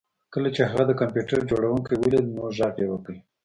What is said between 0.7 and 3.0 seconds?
هغه د کمپیوټر جوړونکی ولید نو غږ یې